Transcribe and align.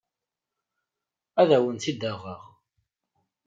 Ad 1.41 1.49
awent-tt-id-aɣeɣ. 1.57 2.43